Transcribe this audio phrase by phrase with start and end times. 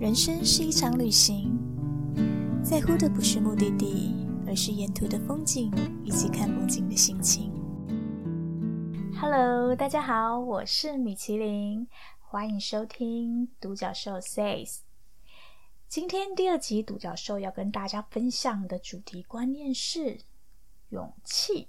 [0.00, 1.52] 人生是一场旅行，
[2.64, 4.16] 在乎的不是目的地，
[4.46, 5.70] 而是沿途的风景
[6.02, 7.52] 以及看风景的心情。
[9.20, 11.86] Hello，大家好，我是米其林，
[12.18, 14.78] 欢迎收听独角兽 says。
[15.86, 20.20] 今天第二集独角兽要跟大家分享的主题观念是
[20.88, 21.68] 勇气。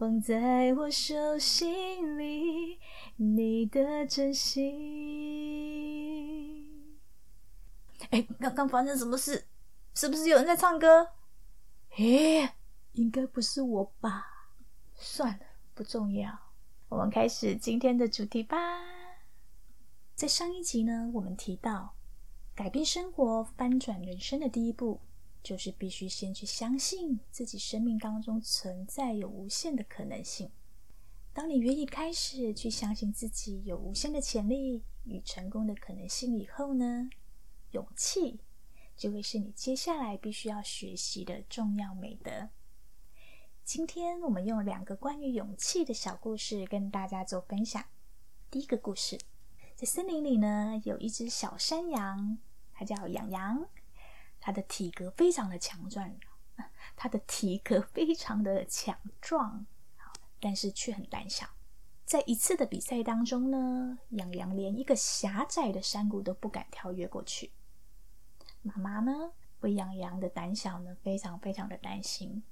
[0.00, 2.78] 放在我手心里，
[3.16, 4.64] 你的真心。
[8.08, 9.44] 哎，刚刚发生什么事？
[9.92, 11.06] 是不是有人在唱歌？
[11.98, 12.56] 哎，
[12.92, 14.24] 应该不是我吧？
[14.94, 16.32] 算了，不重要。
[16.88, 18.56] 我们开始今天的主题吧。
[20.14, 21.94] 在上一集呢，我们提到
[22.54, 24.98] 改变生活、翻转人生的第一步。
[25.42, 30.50] 就是必须先去相信自己生命当中存在有无限的可能性。
[31.32, 37.08] 当你愿意开始去相信自己有无限的潜力与成功的可能性以后呢，
[37.70, 38.40] 勇气
[38.96, 42.50] 就会是你接下来必须要学习的重要美德。
[43.64, 47.82] 今天我们用两个关于勇气的小故事跟大家做分享。
[48.50, 49.16] 第一个故事，
[49.76, 52.38] 在森林里呢，有一只小山羊，
[52.72, 53.68] 它叫养羊。
[54.40, 56.10] 它的体格非常的强壮，
[56.96, 59.66] 它的体格非常的强壮，
[60.40, 61.46] 但是却很胆小。
[62.04, 67.52] 在一次的比赛当中呢，养羊连一个狭窄的山谷都不敢跳跃过去。
[68.62, 72.42] 妈妈呢，为养羊的胆小呢，非常非常的担心。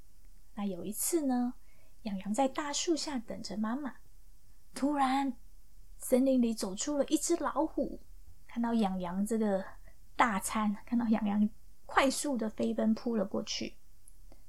[0.54, 1.54] 那有一次呢，
[2.02, 3.96] 养羊在大树下等着妈妈，
[4.74, 5.36] 突然，
[5.98, 8.00] 森林里走出了一只老虎，
[8.46, 9.64] 看到养羊这个
[10.14, 11.48] 大餐，看到养羊。
[11.90, 13.74] 快速的飞奔扑了过去，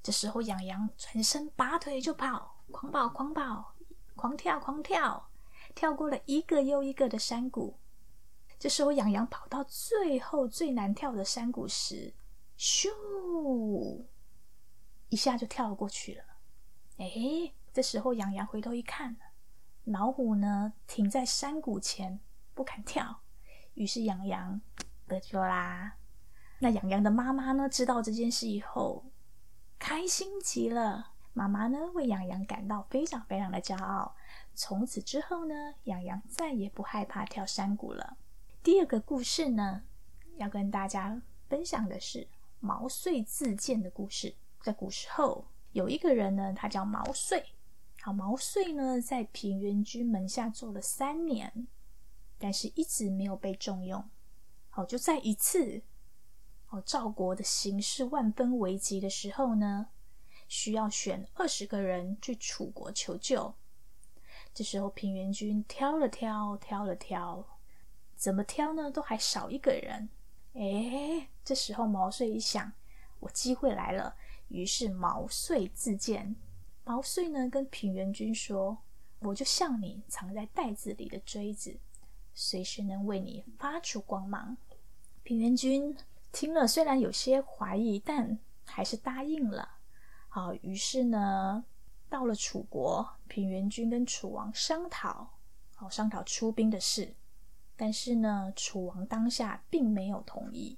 [0.04, 3.74] 这时候养羊转身拔腿就跑，狂跑狂跑，
[4.14, 5.30] 狂跳狂跳，
[5.74, 7.80] 跳过了一个又一个的山谷。
[8.60, 12.14] 这时候养羊跑到最后最难跳的山谷时，
[12.58, 12.90] 咻，
[15.08, 16.24] 一下就跳过去了。
[16.98, 19.16] 哎，这时候养羊回头一看，
[19.86, 22.20] 老虎呢停在山谷前
[22.54, 23.22] 不敢跳，
[23.76, 24.60] 于是养羊
[25.08, 25.96] 得救啦。
[26.62, 27.70] 那洋洋的妈妈呢？
[27.70, 29.06] 知道这件事以后，
[29.80, 31.12] 开心极了。
[31.32, 34.14] 妈妈呢，为洋洋感到非常非常的骄傲。
[34.56, 35.56] 从此之后呢，
[35.86, 38.18] 洋洋再也不害怕跳山谷了。
[38.62, 39.84] 第二个故事呢，
[40.36, 42.28] 要跟大家分享的是
[42.60, 44.36] 毛遂自荐的故事。
[44.62, 47.42] 在古时候，有一个人呢，他叫毛遂。
[48.02, 51.68] 好，毛遂呢，在平原君门下做了三年，
[52.38, 54.04] 但是一直没有被重用。
[54.70, 55.84] 好，就在一次。
[56.70, 59.88] 哦，赵国的形势万分危急的时候呢，
[60.48, 63.56] 需要选二十个人去楚国求救。
[64.54, 67.44] 这时候平原君挑了挑，挑了挑，
[68.16, 68.92] 怎么挑呢？
[68.92, 70.10] 都还少一个人。
[70.54, 72.72] 哎，这时候毛遂一想，
[73.20, 74.16] 我机会来了，
[74.50, 76.36] 于是毛遂自荐。
[76.84, 78.78] 毛遂呢，跟平原君说
[79.22, 81.80] ：“我就像你藏在袋子里的锥子，
[82.36, 84.56] 随时能为你发出光芒。”
[85.24, 85.98] 平原君。
[86.32, 89.78] 听了，虽然有些怀疑，但还是答应了。
[90.28, 91.64] 好，于是呢，
[92.08, 95.40] 到了楚国，平原君跟楚王商讨，
[95.76, 97.16] 好商讨出兵的事。
[97.76, 100.78] 但是呢，楚王当下并没有同意。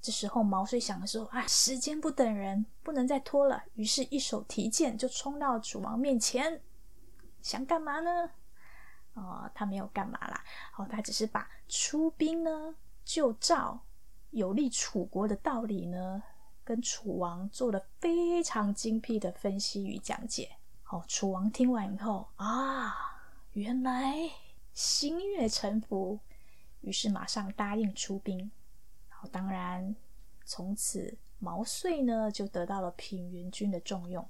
[0.00, 6.62] 这时候，毛遂想的说：“啊，时间不等人，不能再拖了。”于是，一手提剑就冲到楚王面前，
[7.42, 8.30] 想干嘛呢？
[9.14, 10.44] 哦，他没有干嘛啦。
[10.76, 13.84] 哦，他只是把出兵呢就照。
[14.30, 16.22] 有利楚国的道理呢，
[16.64, 20.50] 跟楚王做了非常精辟的分析与讲解。
[20.82, 22.94] 好，楚王听完以后啊，
[23.52, 24.30] 原来
[24.72, 26.20] 心悦诚服，
[26.80, 28.50] 于是马上答应出兵。
[29.08, 29.96] 好，当然
[30.44, 34.28] 从此毛遂呢就得到了平原君的重用。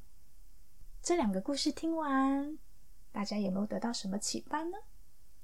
[1.02, 2.58] 这两个故事听完，
[3.12, 4.78] 大家有没有得到什么启发呢？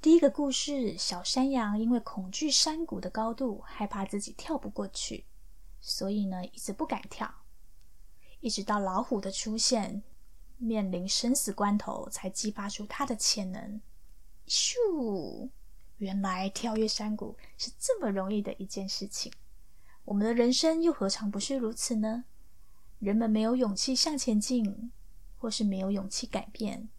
[0.04, 5.24] 第一个故事，小山羊因为恐惧山谷的高度，害怕自己跳不过去，
[5.80, 7.34] 所以呢一直不敢跳，
[8.40, 10.02] 一直到老虎的出现，
[10.58, 13.80] 面临生死关头，才激发出它的潜能。
[14.46, 15.48] 咻！
[15.96, 19.32] 原来跳跃山谷是这么容易的一件事情。
[20.04, 22.26] 我们的人生又何尝不是如此呢？
[22.98, 24.92] 人们没有勇气向前进，
[25.38, 26.90] 或是没有勇气改变，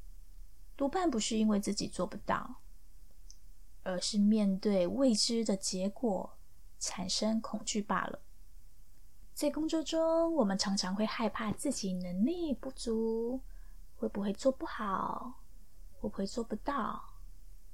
[0.75, 2.61] 多半不是因为自己做不到，
[3.85, 6.37] 而是面对未知的结果
[6.79, 8.19] 产生恐惧罢了。
[9.33, 13.39] 在工作中，我们常常会害怕自己能力不足，
[13.95, 15.41] 会不会做不好，
[15.99, 17.01] 会不会做不到，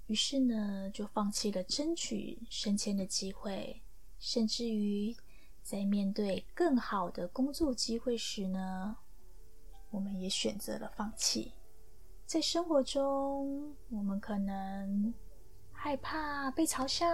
[0.07, 3.81] 于是呢，就放弃了争取升迁的机会。
[4.19, 5.15] 甚至于，
[5.63, 8.97] 在面对更好的工作机会时呢，
[9.89, 11.53] 我们也选择了放弃。
[12.25, 15.13] 在生活中，我们可能
[15.83, 17.07] 害怕被嘲笑，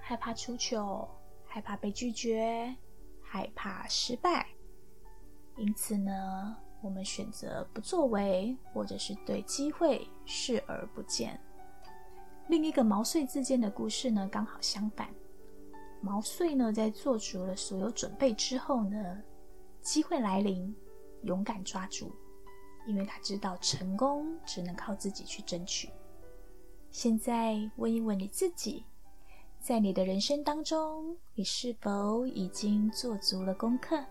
[0.00, 1.06] 害怕出糗，
[1.44, 2.74] 害怕被拒绝，
[3.20, 4.46] 害怕失败。
[5.58, 11.38] 因此呢，我们选择不作为，或者是对机会视而不见。
[12.46, 15.14] 另一个毛遂自荐的故事呢，刚好相反。
[16.00, 19.22] 毛遂呢，在做足了所有准备之后呢，
[19.82, 20.74] 机会来临，
[21.24, 22.10] 勇敢抓住，
[22.86, 25.90] 因为他知道成功只能靠自己去争取。
[26.90, 28.84] 现在问一问你自己，
[29.60, 34.02] 在你的人生当中，你是否已经做足了功课？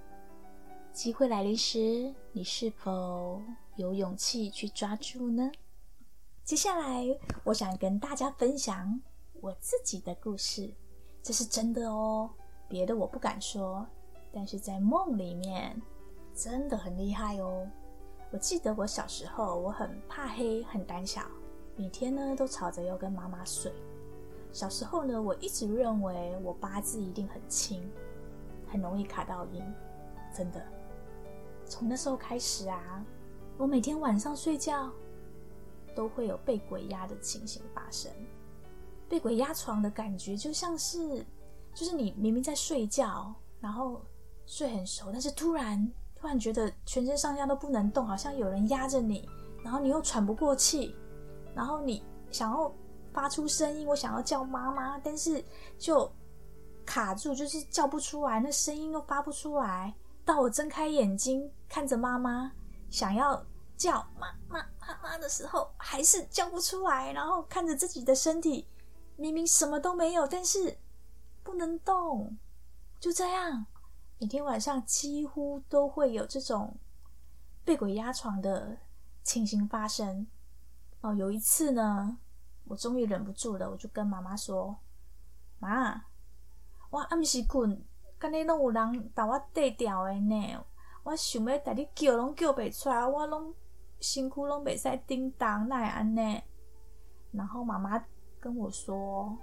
[0.93, 3.41] 机会来临时，你是否
[3.75, 5.51] 有勇气去抓住呢？
[6.43, 7.05] 接下来，
[7.43, 9.01] 我想跟大家分享
[9.41, 10.71] 我自己的故事。
[11.21, 12.29] 这是真的哦，
[12.69, 13.85] 别的我不敢说，
[14.31, 15.79] 但是在梦里面
[16.33, 17.67] 真的很厉害哦。
[18.31, 21.21] 我记得我小时候，我很怕黑，很胆小，
[21.77, 23.71] 每天呢都吵着要跟妈妈睡。
[24.51, 27.87] 小时候呢，我一直认为我八字一定很轻，
[28.67, 29.63] 很容易卡到阴，
[30.35, 30.59] 真的。
[31.65, 33.05] 从那时候开始啊，
[33.57, 34.89] 我每天晚上睡觉
[35.95, 38.11] 都会有被鬼压的情形发生。
[39.07, 41.23] 被鬼压床的感觉，就像是，
[41.75, 43.31] 就是你明明在睡觉，
[43.61, 44.01] 然后
[44.47, 49.29] 睡很熟，但是突然突然觉得全身上下都不能动，好像有人压着你，
[49.63, 50.95] 然后你又喘不过气，
[51.57, 52.71] 然后你想要
[53.11, 55.43] 发出声音，我想要叫妈妈，但是
[55.75, 56.09] 就
[56.85, 59.91] 卡住，就是叫不出来，那声音又发不出来。
[60.23, 62.51] 到我睁开眼睛看着妈妈，
[62.91, 63.43] 想要
[63.75, 68.67] 叫妈妈妈妈的时候，还是叫不出来，然后看着自己的身体。
[69.15, 70.77] 明明什么都没有，但是
[71.43, 72.37] 不能动，
[72.99, 73.65] 就这样，
[74.19, 76.77] 每天晚上几乎都会有这种
[77.65, 78.77] 被鬼压床的
[79.23, 80.27] 情形发生。
[81.13, 82.17] 有一次呢，
[82.65, 84.75] 我终于忍不住了，我就跟妈妈说
[85.59, 86.03] ：“妈，
[86.89, 87.83] 我暗时困，
[88.19, 90.65] 今日拢有人把我带掉的呢，
[91.03, 93.53] 我想要带你叫，拢叫不出来，我拢
[93.99, 96.41] 身躯拢袂使叮当，那会安呢？”
[97.31, 98.03] 然后妈妈。
[98.39, 99.35] 跟我说：“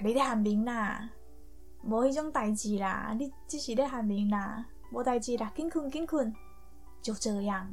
[0.00, 1.10] 你咧喊名啦，
[1.82, 6.32] 无迄种代志啦，你只是咧喊名啦，无代志啦，紧困紧困。”
[7.02, 7.68] 就这样，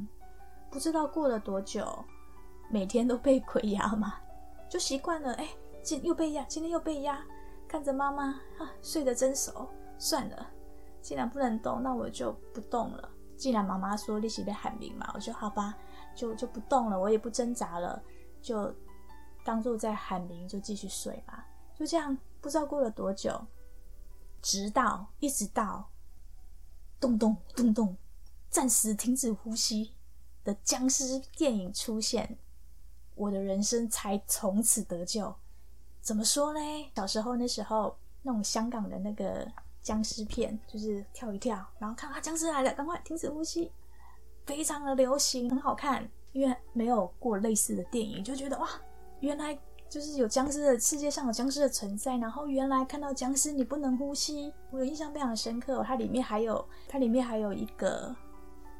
[0.68, 1.86] 不知道过了多久，
[2.70, 4.14] 每天都被鬼压嘛，
[4.68, 5.34] 就习惯了。
[5.34, 5.48] 哎，
[5.82, 7.22] 今又被压，今天又被压，
[7.68, 8.28] 看着妈妈
[8.58, 9.68] 啊睡得真熟，
[9.98, 10.46] 算了，
[11.02, 13.10] 既然不能动，那我就不动了。
[13.36, 15.76] 既然妈妈说你是咧喊名嘛，我说好吧，
[16.14, 18.02] 就就不动了，我也不挣扎了，
[18.40, 18.74] 就。
[19.42, 21.46] 当做在喊明，就继续睡吧。
[21.74, 23.42] 就这样，不知道过了多久，
[24.42, 25.90] 直到一直到
[27.00, 27.96] 咚咚咚咚，
[28.50, 29.94] 暂时停止呼吸
[30.44, 32.38] 的僵尸电影出现，
[33.20, 35.30] 我的人生才从此得救。
[36.00, 36.60] 怎么说呢？
[36.96, 39.46] 小时候那时候，那种香港的那个
[39.82, 43.70] 僵尸片，就是跳一跳，然后看啊僵尸来了，赶快停止呼吸，
[44.46, 46.08] 非常的流行，很好看。
[46.32, 48.68] 因为没有过类似的电影，就觉得哇。
[49.18, 55.82] 原来就是有僵尸的世界上有僵尸的存在，然后原来看到僵尸你不能呼吸，我有印象非常深刻。
[55.82, 58.16] 它里面还有它里面还有一个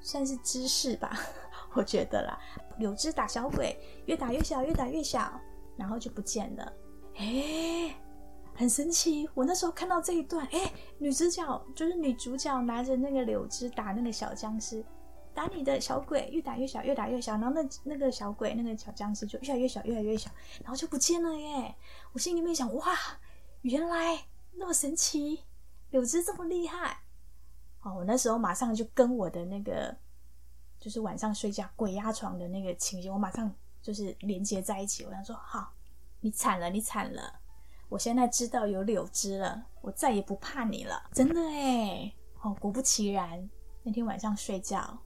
[0.01, 1.13] 算是知识吧，
[1.75, 2.39] 我觉得啦，
[2.81, 5.41] 柳枝打小鬼，越打越小，越打越小，
[5.77, 6.73] 然后就不见了。
[7.15, 7.95] 哎，
[8.57, 9.29] 很神奇！
[9.35, 14.85] 我那时候看到这一段，哎，女主角就是女主角拿着那个柳枝打那个小僵尸。
[15.33, 20.29] 打你的小鬼越打越小，越打越小，然后那那个小鬼那个小僵尸就越来越小，越来越小，
[20.61, 21.73] 然后就不见了耶！
[22.13, 22.97] 我心里面想，哇，
[23.63, 24.19] 原来
[24.57, 25.45] 那么神奇，
[25.91, 26.99] 柳枝这么厉害
[27.83, 27.95] 哦！
[27.99, 29.97] 我那时候马上就跟我的那个
[30.81, 35.05] 就是晚上睡觉鬼压床的那个情形，我马上就是连接在一起。
[35.05, 35.73] 我想说，好，
[36.21, 37.39] 你惨了，你惨了！
[37.91, 42.11] 我现在知道有柳枝了，我再也不怕你了，真的哎！
[42.41, 43.51] 哦，果不其然，
[43.83, 44.99] 那天晚上睡觉。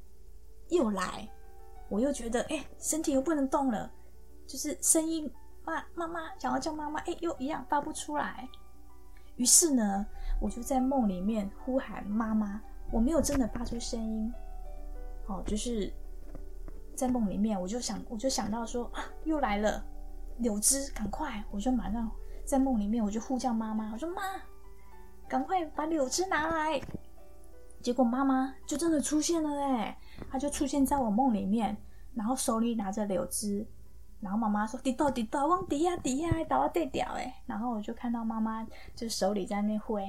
[0.69, 1.29] 又来，
[1.89, 3.91] 我又觉得哎，身体又不能动了，
[4.47, 5.31] 就是声音
[5.65, 8.49] 妈妈妈，想要叫妈妈，哎，又一样发不出来。
[9.37, 10.07] 于是呢，
[10.41, 12.61] 我就在梦里面呼喊妈妈，
[12.93, 14.33] 我没有真的发出声音。
[15.27, 15.93] 哦，就是
[16.95, 19.85] 在梦里面，我就想，我就想到说啊，又来了
[20.39, 21.45] 柳枝，赶快！
[21.51, 22.11] 我就马上
[22.45, 24.23] 在梦里面，我就呼叫妈妈，我说妈，
[25.29, 26.81] 赶快把柳枝拿来。
[27.81, 29.99] 结果妈妈就真的出现了哎，
[30.31, 31.77] 她就出现在我梦里面，
[32.15, 33.67] 然后手里拿着柳枝，
[34.21, 40.03] 然后妈妈说：“滴到滴到，往底下底下倒到对掉哎。”然后我就看到妈妈就手里在那挥，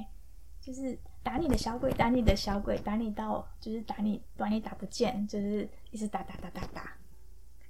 [0.66, 6.92] 就是打你的小鬼，打你的小鬼，打你到就是打你，把你打不见，就是一直打打打打打，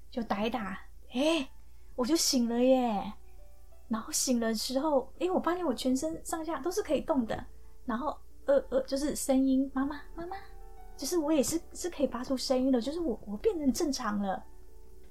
[0.09, 0.79] 就打一打，
[1.11, 1.47] 哎，
[1.95, 3.13] 我就醒了耶。
[3.89, 7.45] 然后醒了之后，哎，我发现我全身上下都是可以动的，
[7.85, 8.17] 然后。
[8.47, 10.37] 呃呃，就是声音，妈妈妈妈，
[10.95, 14.45] 就是我也是是可以发出声音的，就是我我变成正常了。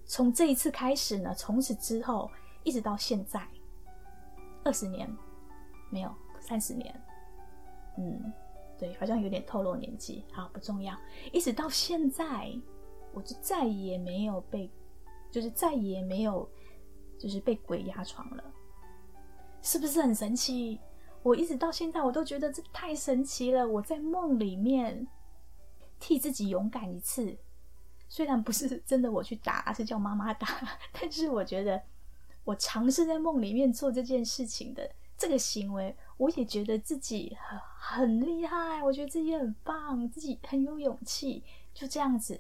[0.05, 2.31] 从这一次开始呢，从此之后
[2.63, 3.45] 一直到现在，
[4.63, 5.13] 二十年
[5.91, 6.95] 没有三十年，
[8.85, 10.95] 对，好像有点透露年纪，好不重要。
[11.33, 12.53] 一直到现在，
[13.15, 14.71] 我就再也没有被，
[15.31, 16.47] 就是再也没有，
[17.19, 18.45] 就是被鬼压床了，
[19.63, 20.79] 是不是很神奇？
[21.23, 23.67] 我一直到现在，我都觉得这太神奇了。
[23.67, 25.09] 我在梦里面
[25.99, 27.35] 替自己勇敢一次，
[28.11, 30.47] 虽然不是真的我去打，是叫妈妈打，
[30.93, 31.81] 但是我觉得
[32.45, 34.91] 我尝试在梦里面做这件事情的
[35.25, 38.83] 这个行为，我也觉得自己很很厉害。
[38.83, 42.39] 我觉得自己很棒，自己很有勇气，就这样子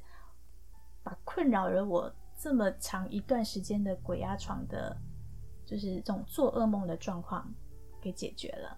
[1.03, 4.95] 把困扰了我这么长一段时间的鬼压床的，
[5.65, 7.51] 就是这种做噩梦的状况。
[8.03, 8.77] 给解决了。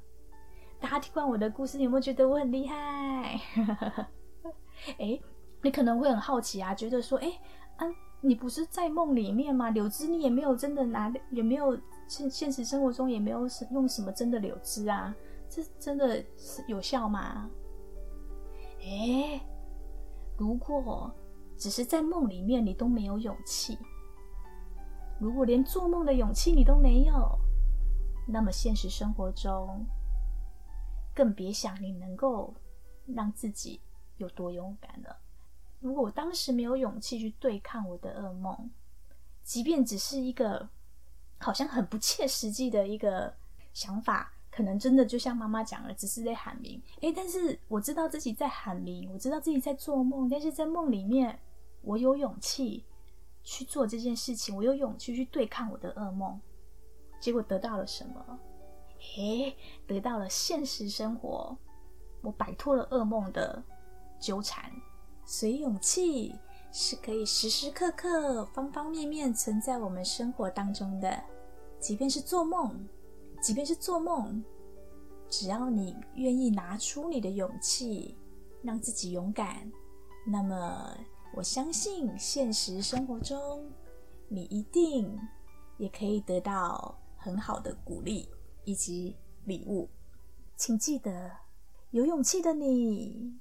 [0.78, 3.40] 大家听完我的故事，有没有觉得我很厉害？
[5.00, 5.20] 哎，
[5.62, 7.26] 你可能会很好奇啊，觉得说，哎，
[7.78, 7.84] 啊，
[8.20, 9.70] 你不是在梦里面吗？
[9.70, 11.76] 柳枝你也没有真的拿，也没有
[12.08, 15.14] 现现实生活中也没有用什么真的柳枝啊，
[15.48, 17.50] 这真的是有效吗？
[18.80, 19.40] 哎，
[20.36, 21.12] 如果
[21.56, 23.78] 只是在梦里面你都没有勇气，
[25.18, 27.38] 如果连做梦的勇气你都没有。
[28.28, 29.86] 那么现实生活中，
[31.14, 32.52] 更别想你能够
[33.06, 33.80] 让自己
[34.16, 35.16] 有多勇敢了。
[35.78, 38.70] 如果我当时没有勇气去对抗我的噩梦，
[39.44, 40.68] 即便只是一个
[41.38, 43.32] 好像很不切实际的一个
[43.72, 46.82] 想法，可能真的就像妈妈讲了，只是在喊名。
[47.00, 51.38] 诶，但是我知道自己在喊名，我知道自己在做梦，但是在梦里面，
[51.82, 52.84] 我有勇气
[53.42, 56.40] 去做这件事情，我有勇气去对抗我的噩梦。
[57.20, 58.38] 结果得到了什么？
[59.16, 61.56] 诶，得到了现实生活，
[62.22, 63.62] 我摆脱了噩梦的
[64.18, 64.70] 纠缠。
[65.24, 66.34] 所以，勇气
[66.72, 71.22] 是可以时时刻刻、方方面面存在我们生活当中的。
[71.80, 72.86] 即便是做梦，
[73.40, 74.44] 即便是做梦，
[75.28, 78.16] 只要你愿意拿出你的勇气，
[78.62, 79.70] 让自己勇敢，
[80.26, 80.96] 那么
[81.34, 83.70] 我相信现实生活中，
[84.28, 85.18] 你一定
[85.78, 86.98] 也可以得到。
[87.18, 88.28] 很好的鼓励
[88.64, 89.88] 以及礼物，
[90.54, 91.28] 请记得，
[91.90, 93.36] 有勇气的你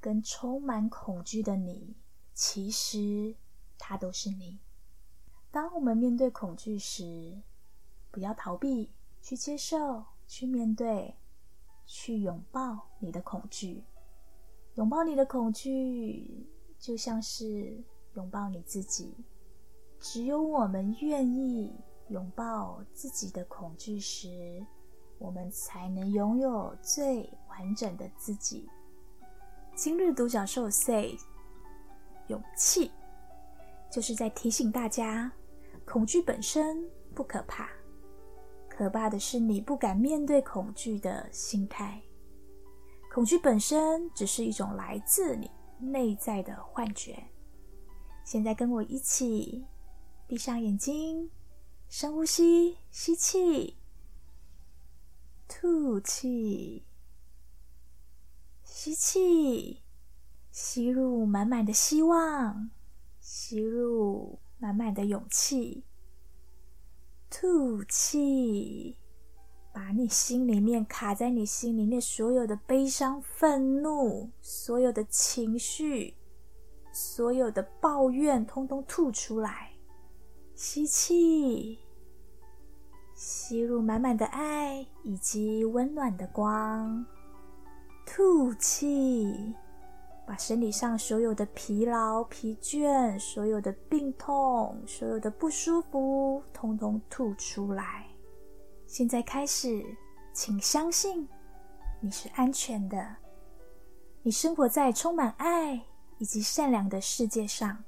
[0.00, 1.94] 跟充满恐惧的你，
[2.38, 3.34] 其实
[3.76, 4.60] 它都是你。
[5.50, 7.42] 当我们面对恐惧时，
[8.12, 11.16] 不要逃避，去接受，去面对，
[11.84, 13.82] 去拥抱你的恐惧。
[14.76, 16.46] 拥抱你的恐惧，
[16.78, 17.76] 就像是
[18.14, 19.16] 拥抱你自己。
[19.98, 21.74] 只有我们愿意。
[22.10, 24.64] 拥抱自己的恐惧时，
[25.18, 28.66] 我们才能拥有最完整的自己。
[29.74, 31.18] 今日独角兽 say，
[32.28, 32.90] 勇气
[33.90, 35.30] 就是在提醒大家，
[35.84, 37.68] 恐惧本身不可怕，
[38.68, 42.00] 可怕的是你不敢面对恐惧的心态。
[43.12, 47.22] 恐惧本身只是一种来自你内在的幻觉。
[48.24, 49.66] 现在跟我一起
[50.26, 51.30] 闭上眼睛。
[51.90, 53.78] 深呼吸，吸气，
[55.48, 56.84] 吐气，
[58.62, 59.80] 吸气，
[60.60, 62.68] 吸入满满的希望，
[63.20, 65.84] 吸入满满的勇气，
[67.30, 68.96] 吐气，
[69.72, 76.16] 把你心里面卡在你心里面所有的悲伤、愤怒、所有的情绪、
[76.92, 79.70] 所有的抱怨，通通吐出来。
[80.56, 81.78] 吸气，
[83.14, 87.06] 吸入满满的爱以及温暖的光；
[88.04, 89.54] 吐气，
[90.28, 98.06] 把身体上所有的疲劳、疲倦、所有的病痛、所有的不舒服，通通吐出来。
[98.86, 99.82] 现在开始，
[100.34, 101.26] 请相信
[101.98, 103.16] 你是安全的，
[104.22, 105.82] 你生活在充满爱
[106.18, 107.82] 以及善良的世界上。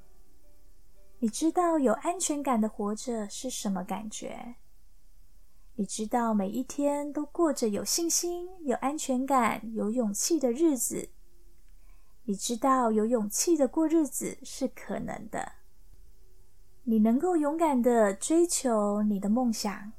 [1.19, 4.55] 你知道有安全感的活着是什么感觉？
[5.75, 11.09] 你知道每一天都过着有信心、有安全感、有勇气的日子。
[12.23, 15.51] 你知道有勇气的过日子是可能的。
[16.83, 19.91] 你能够勇敢的追求你的梦想。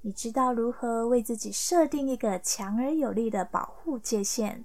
[0.00, 4.64] 你知道如何为自己设定一个强而有力的保护界限，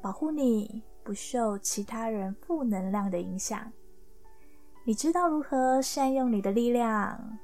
[0.00, 3.72] 保护你不受其他人负能量的影响。
[4.84, 7.38] 你知道如何善用你的力量。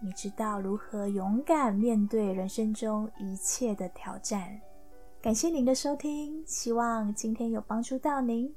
[0.00, 4.60] 你知道如何勇敢面对人生中一切的挑战。
[5.20, 8.54] 感谢您的收听，希望今天有帮助到您。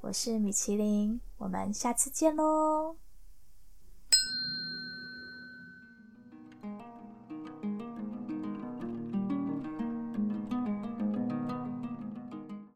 [0.00, 2.97] 我是米其林，我们下次见喽。